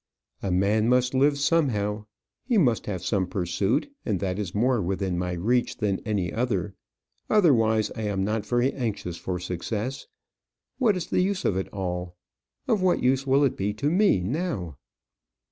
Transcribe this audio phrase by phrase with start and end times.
[0.41, 2.05] "A man must live somehow.
[2.47, 6.73] He must have some pursuit; and that is more within my reach than any other:
[7.29, 10.07] otherwise I am not very anxious for success.
[10.79, 12.15] What is the use of it all?
[12.67, 14.77] Of what use will it be to me now?"